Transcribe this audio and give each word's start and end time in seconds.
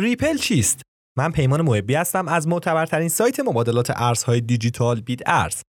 ریپل 0.00 0.36
چیست؟ 0.36 0.82
من 1.16 1.32
پیمان 1.32 1.62
محبی 1.62 1.94
هستم 1.94 2.28
از 2.28 2.48
معتبرترین 2.48 3.08
سایت 3.08 3.40
مبادلات 3.40 3.92
ارزهای 3.96 4.40
دیجیتال 4.40 5.00
بیت 5.00 5.20
ارز. 5.26 5.62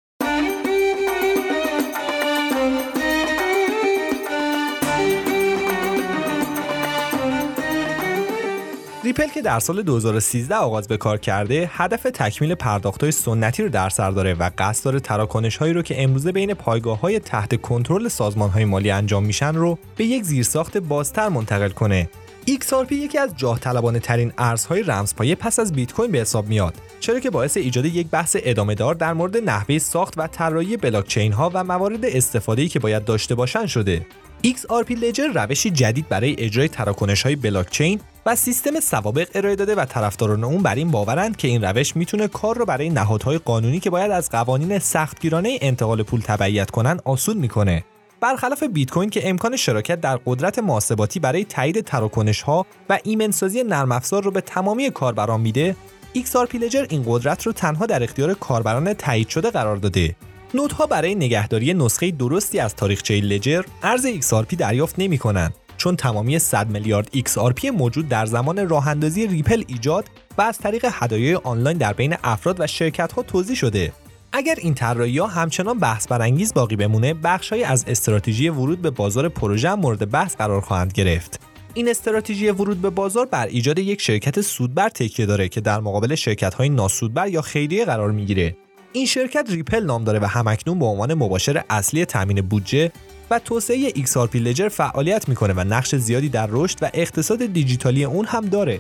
ریپل 9.04 9.28
که 9.28 9.42
در 9.42 9.60
سال 9.60 9.81
2013 9.81 10.55
آغاز 10.55 10.87
به 10.87 10.97
کار 10.97 11.17
کرده 11.17 11.69
هدف 11.73 12.03
تکمیل 12.03 12.55
های 13.01 13.11
سنتی 13.11 13.63
رو 13.63 13.69
در 13.69 13.89
سر 13.89 14.11
داره 14.11 14.33
و 14.33 14.49
قصد 14.57 14.85
داره 14.85 14.99
تراکنش 14.99 15.57
هایی 15.57 15.73
رو 15.73 15.81
که 15.81 16.03
امروزه 16.03 16.31
بین 16.31 16.53
پایگاه 16.53 16.99
های 16.99 17.20
تحت 17.20 17.61
کنترل 17.61 18.07
سازمان 18.07 18.49
های 18.49 18.66
مالی 18.66 18.91
انجام 18.91 19.25
میشن 19.25 19.55
رو 19.55 19.77
به 19.98 20.05
یک 20.05 20.23
زیرساخت 20.23 20.77
بازتر 20.77 21.30
منتقل 21.30 21.70
کنه 21.70 22.09
XRP 22.48 22.91
یکی 22.91 23.17
از 23.17 23.34
جاه 23.38 23.59
طلبانه 23.59 23.99
ترین 23.99 24.34
ارزهای 24.38 24.84
رمزپایه 24.84 25.35
پس 25.35 25.59
از 25.59 25.73
بیت 25.73 25.93
کوین 25.93 26.11
به 26.11 26.20
حساب 26.20 26.48
میاد 26.48 26.73
چرا 26.99 27.20
که 27.20 27.29
باعث 27.29 27.57
ایجاد 27.57 27.85
یک 27.85 28.07
بحث 28.07 28.38
ادامه 28.39 28.75
دار 28.75 28.95
در 28.95 29.13
مورد 29.13 29.38
نحوه 29.38 29.77
ساخت 29.77 30.13
و 30.17 30.27
طراحی 30.27 30.77
بلاکچین 30.77 31.34
ها 31.34 31.52
و 31.53 31.63
موارد 31.63 32.05
استفاده 32.05 32.67
که 32.67 32.79
باید 32.79 33.05
داشته 33.05 33.35
باشن 33.35 33.65
شده. 33.65 34.05
XRP 34.45 34.91
لجر 34.91 35.27
روشی 35.34 35.70
جدید 35.70 36.09
برای 36.09 36.35
اجرای 36.38 36.67
تراکنش 36.67 37.21
های 37.21 37.35
بلاکچین 37.35 37.99
و 38.25 38.35
سیستم 38.35 38.79
سوابق 38.79 39.27
ارائه 39.34 39.55
داده 39.55 39.76
و 39.76 39.85
طرفداران 39.85 40.43
اون 40.43 40.63
بر 40.63 40.76
این 40.76 40.91
باورند 40.91 41.37
که 41.37 41.48
این 41.48 41.63
روش 41.63 41.95
می‌تونه 41.95 42.27
کار 42.27 42.57
رو 42.57 42.65
برای 42.65 42.90
نهادهای 42.90 43.37
قانونی 43.37 43.79
که 43.79 43.90
باید 43.90 44.12
از 44.12 44.29
قوانین 44.29 44.79
سختگیرانه 44.79 45.57
انتقال 45.62 46.03
پول 46.03 46.21
تبعیت 46.21 46.71
کنن 46.71 46.99
آسون 47.05 47.37
می‌کنه. 47.37 47.84
برخلاف 48.21 48.63
بیت 48.63 48.91
کوین 48.91 49.09
که 49.09 49.29
امکان 49.29 49.55
شراکت 49.55 50.01
در 50.01 50.19
قدرت 50.25 50.59
محاسباتی 50.59 51.19
برای 51.19 51.45
تایید 51.45 51.81
تراکنش 51.81 52.41
ها 52.41 52.65
و 52.89 52.99
ایمنسازی 53.03 53.63
نرم 53.63 53.91
افزار 53.91 54.23
رو 54.23 54.31
به 54.31 54.41
تمامی 54.41 54.89
کاربران 54.89 55.41
میده 55.41 55.75
XRP 56.15 56.55
لجر 56.55 56.85
این 56.89 57.03
قدرت 57.07 57.43
رو 57.43 57.51
تنها 57.51 57.85
در 57.85 58.03
اختیار 58.03 58.34
کاربران 58.34 58.93
تایید 58.93 59.29
شده 59.29 59.51
قرار 59.51 59.76
داده. 59.76 60.15
نودها 60.53 60.85
برای 60.85 61.15
نگهداری 61.15 61.73
نسخه 61.73 62.11
درستی 62.11 62.59
از 62.59 62.76
تاریخچه 62.76 63.21
لجر 63.21 63.63
ارز 63.84 64.08
XRP 64.08 64.56
دریافت 64.56 64.95
نمی 64.98 65.17
کنند 65.17 65.54
چون 65.78 65.95
تمامی 65.95 66.39
100 66.39 66.70
میلیارد 66.70 67.09
XRP 67.17 67.66
موجود 67.66 68.09
در 68.09 68.26
زمان 68.26 68.70
راه 68.70 68.94
ریپل 68.94 69.64
ایجاد 69.67 70.06
و 70.38 70.42
از 70.42 70.58
طریق 70.58 70.86
هدایای 70.92 71.36
آنلاین 71.36 71.78
در 71.78 71.94
بین 71.94 72.16
افراد 72.23 72.59
و 72.59 72.67
شرکت 72.67 73.11
ها 73.11 73.23
توضیح 73.23 73.56
شده. 73.56 73.92
اگر 74.32 74.56
این 74.58 74.74
طراحی 74.74 75.20
همچنان 75.20 75.80
بحث 75.80 76.08
برانگیز 76.08 76.54
باقی 76.54 76.76
بمونه 76.76 77.14
بخشهایی 77.14 77.64
از 77.64 77.86
استراتژی 77.88 78.50
ورود 78.50 78.82
به 78.82 78.90
بازار 78.90 79.30
پروژه 79.30 79.76
مورد 79.76 80.12
بحث 80.12 80.36
قرار 80.36 80.62
خواهند 80.62 80.94
گرفت 80.94 81.40
این 81.74 81.90
استراتژی 81.90 82.50
ورود 82.50 82.82
به 82.82 82.90
بازار 82.90 83.26
بر 83.26 83.48
ایجاد 83.48 83.80
یک 83.80 84.02
شرکت 84.02 84.42
سودبر 84.42 84.90
تکیه 84.90 85.26
داره 85.26 85.50
که 85.50 85.62
در 85.62 85.80
مقابل 85.80 86.16
شرکت 86.16 86.54
های 86.54 86.70
ناسودبر 86.70 87.28
یا 87.28 87.42
خیریه 87.42 87.86
قرار 87.86 88.12
می‌گیره 88.12 88.58
این 88.94 89.06
شرکت 89.06 89.46
ریپل 89.50 89.86
نام 89.86 90.04
داره 90.04 90.20
و 90.20 90.26
همکنون 90.26 90.80
به 90.80 90.86
عنوان 90.86 91.14
مباشر 91.14 91.64
اصلی 91.70 92.06
تامین 92.06 92.42
بودجه 92.42 92.92
و 93.32 93.40
توسعه 93.40 93.90
XRP 93.90 94.36
لجر 94.36 94.70
فعالیت 94.70 95.30
می‌کنه 95.30 95.54
و 95.54 95.60
نقش 95.60 95.96
زیادی 95.96 96.30
در 96.30 96.48
رشد 96.52 96.78
و 96.82 96.90
اقتصاد 96.94 97.46
دیجیتالی 97.46 98.04
اون 98.04 98.26
هم 98.26 98.46
داره. 98.46 98.80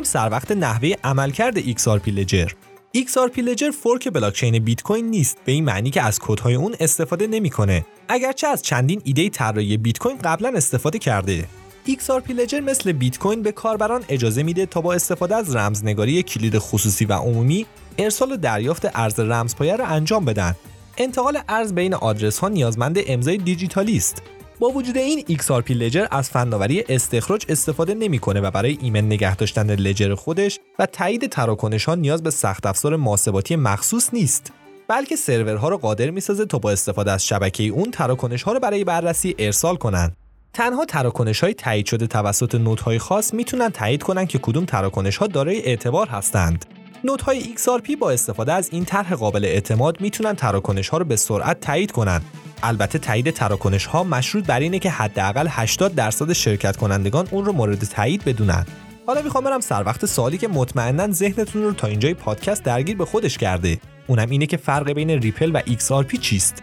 میریم 0.00 0.12
سر 0.12 0.28
وقت 0.32 0.52
نحوه 0.52 0.92
عملکرد 1.04 1.60
XRP 1.60 2.08
Ledger. 2.08 2.48
XRP 2.96 3.38
Ledger 3.38 3.70
fork 3.70 4.08
بلاکچین 4.08 4.58
بیت 4.58 4.82
کوین 4.82 5.10
نیست 5.10 5.38
به 5.44 5.52
این 5.52 5.64
معنی 5.64 5.90
که 5.90 6.02
از 6.02 6.18
کدهای 6.18 6.54
اون 6.54 6.74
استفاده 6.80 7.26
نمی‌کنه 7.26 7.86
اگرچه 8.08 8.46
از 8.46 8.62
چندین 8.62 9.00
ایده 9.04 9.28
طراحی 9.28 9.76
بیت 9.76 9.98
کوین 9.98 10.18
قبلا 10.18 10.52
استفاده 10.56 10.98
کرده 10.98 11.44
XRP 11.88 12.30
Ledger 12.30 12.60
مثل 12.60 12.92
بیت 12.92 13.18
کوین 13.18 13.42
به 13.42 13.52
کاربران 13.52 14.04
اجازه 14.08 14.42
میده 14.42 14.66
تا 14.66 14.80
با 14.80 14.94
استفاده 14.94 15.36
از 15.36 15.56
رمزنگاری 15.56 16.22
کلید 16.22 16.58
خصوصی 16.58 17.04
و 17.04 17.12
عمومی 17.12 17.66
ارسال 17.98 18.32
و 18.32 18.36
دریافت 18.36 18.86
ارز 18.94 19.20
رمزپایه 19.20 19.76
را 19.76 19.86
انجام 19.86 20.24
بدن. 20.24 20.56
انتقال 20.98 21.38
ارز 21.48 21.72
بین 21.72 21.94
آدرس 21.94 22.38
ها 22.38 22.48
نیازمند 22.48 22.98
امضای 23.06 23.36
دیجیتالی 23.36 23.96
است. 23.96 24.22
با 24.60 24.68
وجود 24.68 24.98
این 24.98 25.20
XRP 25.20 25.70
Ledger 25.70 26.06
از 26.10 26.30
فناوری 26.30 26.84
استخراج 26.88 27.44
استفاده 27.48 27.94
نمی‌کنه 27.94 28.40
و 28.40 28.50
برای 28.50 28.78
ایمن 28.82 29.06
نگه 29.06 29.36
داشتن 29.36 29.70
ledger 29.70 30.14
خودش 30.14 30.58
و 30.78 30.86
تایید 30.86 31.26
تراکنش 31.26 31.84
ها 31.84 31.94
نیاز 31.94 32.22
به 32.22 32.30
سخت 32.30 32.66
افزار 32.66 32.96
محاسباتی 32.96 33.56
مخصوص 33.56 34.14
نیست. 34.14 34.52
بلکه 34.88 35.16
سرورها 35.16 35.68
رو 35.68 35.78
قادر 35.78 36.10
می‌سازه 36.10 36.46
تا 36.46 36.58
با 36.58 36.70
استفاده 36.70 37.12
از 37.12 37.26
شبکه 37.26 37.64
اون 37.64 37.90
تراکنش 37.90 38.42
ها 38.42 38.52
رو 38.52 38.60
برای 38.60 38.84
بررسی 38.84 39.34
ارسال 39.38 39.76
کنند. 39.76 40.16
تنها 40.52 40.84
تراکنش 40.84 41.40
های 41.40 41.54
تایید 41.54 41.86
شده 41.86 42.06
توسط 42.06 42.54
نودهای 42.54 42.98
خاص 42.98 43.34
می‌تونن 43.34 43.68
تایید 43.68 44.02
کنن 44.02 44.26
که 44.26 44.38
کدوم 44.38 44.64
تراکنش 44.64 45.16
ها 45.16 45.26
دارای 45.26 45.62
اعتبار 45.62 46.08
هستند. 46.08 46.64
نودهای 47.04 47.42
XRP 47.42 47.96
با 48.00 48.10
استفاده 48.10 48.52
از 48.52 48.68
این 48.72 48.84
طرح 48.84 49.14
قابل 49.14 49.44
اعتماد 49.44 50.00
می‌تونن 50.00 50.34
تراکنش 50.34 50.88
ها 50.88 50.98
رو 50.98 51.04
به 51.04 51.16
سرعت 51.16 51.60
تایید 51.60 51.92
کنند. 51.92 52.24
البته 52.62 52.98
تایید 52.98 53.30
تراکنش 53.30 53.86
ها 53.86 54.04
مشروط 54.04 54.46
بر 54.46 54.60
اینه 54.60 54.78
که 54.78 54.90
حداقل 54.90 55.46
80 55.50 55.94
درصد 55.94 56.32
شرکت 56.32 56.76
کنندگان 56.76 57.28
اون 57.30 57.44
رو 57.44 57.52
مورد 57.52 57.78
تایید 57.78 58.24
بدونن. 58.24 58.66
حالا 59.06 59.22
می‌خوام 59.22 59.44
برم 59.44 59.60
سر 59.60 59.82
وقت 59.86 60.06
سوالی 60.06 60.38
که 60.38 60.48
مطمئنا 60.48 61.12
ذهنتون 61.12 61.62
رو 61.62 61.72
تا 61.72 61.86
اینجای 61.86 62.14
پادکست 62.14 62.62
درگیر 62.62 62.96
به 62.96 63.04
خودش 63.04 63.38
کرده. 63.38 63.80
اونم 64.06 64.30
اینه 64.30 64.46
که 64.46 64.56
فرق 64.56 64.92
بین 64.92 65.10
ریپل 65.10 65.50
و 65.54 65.60
XRP 65.60 66.18
چیست؟ 66.20 66.62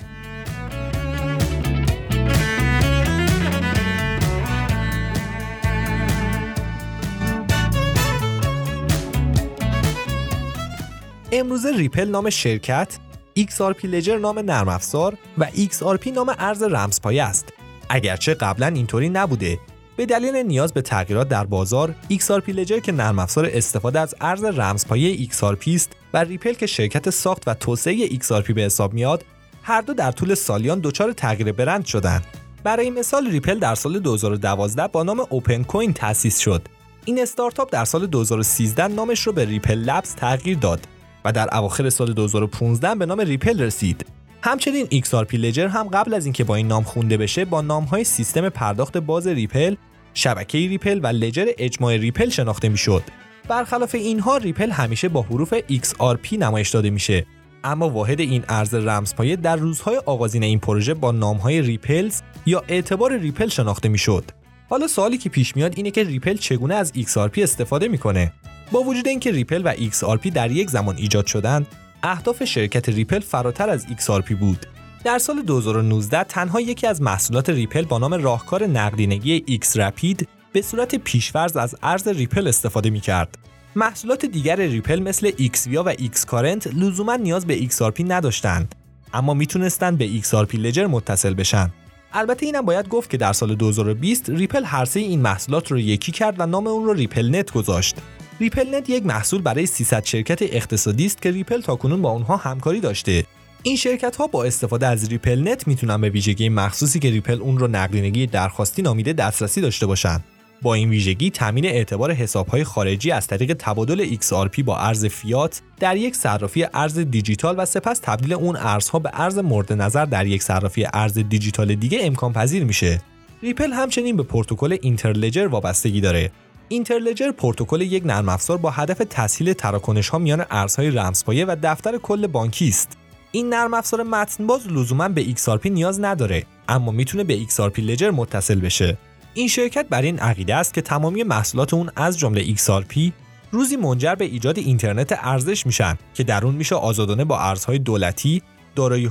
امروزه 11.32 11.72
ریپل 11.78 12.10
نام 12.10 12.30
شرکت، 12.30 12.98
XRP 13.38 13.86
Ledger 13.86 14.18
نام 14.18 14.40
نرم 14.40 14.68
افزار 14.70 15.18
و 15.38 15.46
XRP 15.46 16.08
نام 16.08 16.36
ارز 16.40 16.64
رمزپایه 16.64 17.24
است. 17.24 17.54
اگرچه 17.90 18.34
قبلا 18.34 18.68
اینطوری 18.68 19.10
نبوده. 19.10 19.60
به 19.98 20.06
دلیل 20.06 20.36
نیاز 20.36 20.74
به 20.74 20.82
تغییرات 20.82 21.30
در 21.30 21.44
بازار 21.44 21.96
XRP 22.12 22.50
Ledger 22.50 22.80
که 22.80 22.92
نرم 22.92 23.20
افزار 23.20 23.50
استفاده 23.54 24.00
از 24.00 24.16
ارز 24.22 24.44
رمزپایه 24.44 25.28
XRP 25.28 25.68
است 25.68 25.92
و 26.14 26.18
ریپل 26.18 26.54
که 26.54 26.66
شرکت 26.66 27.10
ساخت 27.10 27.48
و 27.48 27.54
توسعه 27.54 28.08
XRP 28.08 28.52
به 28.52 28.62
حساب 28.62 28.94
میاد 28.94 29.26
هر 29.64 29.82
دو 29.82 29.94
در 29.94 30.12
طول 30.12 30.36
سالیان 30.36 30.80
دچار 30.80 31.14
تغییر 31.14 31.52
برند 31.52 31.86
شدند 31.86 32.26
برای 32.64 32.90
مثال 32.90 33.28
ریپل 33.28 33.60
در 33.60 33.76
سال 33.76 34.00
2012 34.00 34.88
با 34.88 35.04
نام 35.04 35.20
OpenCoin 35.30 35.94
تأسیس 35.94 36.40
شد. 36.40 36.62
این 37.06 37.22
استارتاپ 37.22 37.72
در 37.72 37.86
سال 37.86 38.08
2013 38.08 38.88
نامش 38.88 39.28
رو 39.28 39.34
به 39.34 39.46
Ripple 39.46 39.78
Labs 39.78 40.16
تغییر 40.16 40.58
داد. 40.58 40.88
و 41.28 41.32
در 41.32 41.58
اواخر 41.58 41.90
سال 41.90 42.14
2015 42.14 42.96
به 42.96 43.06
نام 43.06 43.20
ریپل 43.20 43.62
رسید. 43.62 44.06
همچنین 44.42 44.86
XRP 44.86 45.34
Ledger 45.34 45.68
هم 45.68 45.88
قبل 45.88 46.14
از 46.14 46.26
اینکه 46.26 46.44
با 46.44 46.56
این 46.56 46.68
نام 46.68 46.84
خونده 46.84 47.18
بشه 47.18 47.46
با 47.46 47.62
نامهای 47.62 48.04
سیستم 48.04 48.50
پرداخت 48.50 48.98
باز 48.98 49.28
ریپل، 49.28 49.76
شبکه 50.14 50.58
ریپل 50.58 51.00
و 51.04 51.08
ledger 51.08 51.46
اجماع 51.58 51.98
ریپل 51.98 52.30
شناخته 52.30 52.70
می‌شد. 52.70 53.04
برخلاف 53.48 53.96
اینها 53.96 54.38
ریپل 54.38 54.70
همیشه 54.70 55.10
با 55.10 55.22
حروف 55.22 55.54
XRP 55.60 56.34
نمایش 56.34 56.70
داده 56.70 56.90
میشه 56.90 57.26
اما 57.64 57.90
واحد 57.90 58.20
این 58.20 58.44
ارز 58.50 58.74
رمزپایه 58.74 59.36
در 59.36 59.56
روزهای 59.56 59.98
آغازین 60.06 60.44
این 60.44 60.60
پروژه 60.60 60.94
با 60.94 61.12
نامهای 61.12 61.62
Ripples 61.62 62.22
یا 62.46 62.64
اعتبار 62.68 63.18
ریپل 63.18 63.48
شناخته 63.48 63.90
می‌شد. 63.90 64.24
حالا 64.70 64.88
سوالی 64.88 65.18
که 65.18 65.30
پیش 65.30 65.56
میاد 65.56 65.74
اینه 65.76 65.92
که 65.92 66.04
ریپل 66.04 66.38
چگونه 66.38 66.76
از 66.76 66.92
XRP 66.96 67.40
استفاده 67.40 67.88
می‌کنه 67.88 68.34
با 68.72 68.80
وجود 68.80 69.08
اینکه 69.08 69.32
ریپل 69.32 69.62
و 69.66 69.74
XRP 69.74 70.32
در 70.34 70.52
یک 70.52 70.70
زمان 70.70 70.98
ایجاد 70.98 71.26
شدند 71.26 71.68
اهداف 72.04 72.44
شرکت 72.44 72.90
ریپل 72.90 73.20
فراتر 73.20 73.70
از 73.70 73.86
XRP 73.86 74.34
بود 74.34 74.66
در 75.04 75.20
سال 75.20 75.42
2019 75.42 76.24
تنها 76.24 76.62
یکی 76.62 76.88
از 76.88 77.02
محصولات 77.02 77.50
ریپل 77.50 77.86
با 77.86 77.98
نام 77.98 78.14
راهکار 78.14 78.64
نقدینگی 78.64 79.60
xRapid 79.64 80.28
به 80.52 80.62
صورت 80.62 80.96
پیش‌فرض 80.96 81.58
از 81.58 81.76
ارز 81.84 82.08
ریپل 82.08 82.48
استفاده 82.48 82.90
می 82.90 83.00
کرد. 83.00 83.38
محصولات 83.76 84.26
دیگر 84.26 84.56
ریپل 84.56 85.00
مثل 85.00 85.32
xVia 85.32 85.78
و 85.86 85.94
XCurrent 85.94 86.68
لزوما 86.74 87.16
نیاز 87.16 87.46
به 87.46 87.68
XRP 87.68 88.00
نداشتند 88.00 88.76
اما 89.14 89.34
می‌تونستند 89.34 89.98
به 89.98 90.22
XRP 90.22 90.56
Ledger 90.56 90.88
متصل 90.88 91.34
بشن. 91.34 91.72
البته 92.14 92.46
اینم 92.46 92.62
باید 92.62 92.90
گفت 92.90 93.10
که 93.10 93.18
در 93.18 93.34
سال 93.34 93.56
2020 93.56 94.30
ریپل 94.30 94.64
هر 94.64 94.86
سه 94.86 95.00
این 95.00 95.22
محصولات 95.22 95.72
رو 95.72 95.80
یکی 95.80 96.12
کرد 96.12 96.36
و 96.40 96.46
نام 96.46 96.68
اون 96.68 96.86
رو 96.86 96.94
RippleNet 96.94 97.52
گذاشت. 97.52 97.96
RippleNet 98.40 98.90
یک 98.90 99.06
محصول 99.06 99.42
برای 99.42 99.66
300 99.66 100.06
شرکت 100.06 100.42
اقتصادی 100.42 101.06
است 101.06 101.22
که 101.22 101.32
ریپل 101.32 101.62
تاکنون 101.62 102.02
با 102.02 102.12
اونها 102.12 102.38
همکاری 102.38 102.80
داشته. 102.80 103.24
این 103.64 103.76
شرکت 103.76 104.16
ها 104.16 104.28
با 104.28 104.44
استفاده 104.44 104.88
از 104.88 105.10
RippleNet 105.10 105.68
می‌تونن 105.68 106.02
به 106.02 106.10
ویژگی 106.10 106.50
مخصوصی 106.50 107.00
که 107.00 107.10
ریپل 107.10 107.42
اون 107.42 107.58
رو 107.58 107.68
نقدینگی 107.68 108.28
درخواستی 108.28 108.82
نامیده 108.82 109.14
دسترسی 109.14 109.62
داشته 109.62 109.86
باشند. 109.86 110.24
با 110.62 110.74
این 110.74 110.90
ویژگی 110.90 111.30
تامین 111.30 111.66
اعتبار 111.66 112.12
حسابهای 112.12 112.64
خارجی 112.64 113.12
از 113.12 113.28
طریق 113.28 113.54
تبادل 113.60 114.16
XRP 114.16 114.64
با 114.64 114.78
ارز 114.78 115.06
فیات 115.06 115.62
در 115.80 115.98
یک 115.98 116.16
صرافی 116.16 116.66
ارز 116.74 117.00
دیجیتال 117.00 117.56
و 117.58 117.66
سپس 117.66 118.00
تبدیل 118.04 118.34
اون 118.34 118.56
ارزها 118.56 119.00
به 119.00 119.10
ارز 119.14 119.38
مورد 119.38 119.74
نظر 119.74 120.06
در 120.06 120.28
یک 120.28 120.44
صرافی 120.44 120.88
ارز 120.94 121.14
دیجیتال 121.14 121.76
دیگه 121.76 122.00
امکان 122.02 122.34
پذیر 122.34 122.64
میشه. 122.64 123.02
ریپل 123.44 123.72
همچنین 123.72 124.18
به 124.18 124.24
پروتکل 124.24 124.78
Interledger 124.82 125.48
وابستگی 125.48 126.02
داره. 126.02 126.32
Interledger 126.70 127.32
Protocol 127.32 127.82
یک 127.82 128.06
نرم 128.06 128.30
افزار 128.30 128.58
با 128.58 128.70
هدف 128.70 129.02
تسهیل 129.10 129.54
تراکنش 129.54 130.10
ها 130.10 130.18
میان 130.18 130.46
ارزهای 130.52 130.92
رمزپایه 130.92 131.46
و 131.46 131.56
دفتر 131.64 131.98
کل 131.98 132.28
بانکی 132.28 132.68
است. 132.68 132.98
این 133.32 133.50
نرم 133.50 133.74
افزار 133.74 134.04
متن‌باز 134.04 134.68
لزوما 134.68 135.10
به 135.10 135.24
XRP 135.24 135.66
نیاز 135.66 136.02
نداره 136.02 136.44
اما 136.70 136.92
می‌تونه 136.92 137.24
به 137.24 137.40
XRP 137.46 137.80
لجر 137.80 138.12
متصل 138.12 138.60
بشه. 138.60 138.98
این 139.38 139.48
شرکت 139.48 139.86
بر 139.90 140.02
این 140.02 140.20
عقیده 140.20 140.56
است 140.56 140.74
که 140.74 140.82
تمامی 140.82 141.24
محصولات 141.24 141.74
اون 141.74 141.90
از 141.96 142.20
جمله 142.20 142.56
XRP 142.56 143.12
روزی 143.52 143.76
منجر 143.76 144.16
به 144.16 144.26
ایجاد 144.26 144.58
اینترنت 144.58 145.20
ارزش 145.22 145.66
میشن 145.66 145.98
که 146.14 146.24
در 146.24 146.46
اون 146.46 146.56
میشه 146.56 146.76
آزادانه 146.76 147.26
با 147.26 147.40
ارزهای 147.40 147.80
دولتی، 147.80 148.42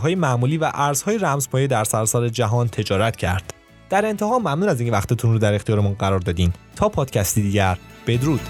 های 0.03 0.15
معمولی 0.15 0.59
و 0.59 0.71
ارزهای 0.75 1.19
رمزپایه 1.19 1.67
در 1.67 1.85
سراسر 1.85 2.29
جهان 2.29 2.69
تجارت 2.69 3.17
کرد. 3.17 3.55
در 3.91 4.07
انتها 4.07 4.39
ممنون 4.39 4.69
از 4.69 4.81
اینکه 4.81 4.93
وقتتون 4.93 5.33
رو 5.33 5.39
در 5.39 5.55
اختیارمون 5.55 5.95
قرار 5.95 6.19
دادین. 6.19 6.53
تا 6.77 6.89
پادکستی 6.89 7.43
دیگر 7.43 7.79
بدرود. 8.07 8.41